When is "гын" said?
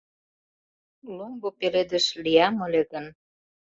2.91-3.05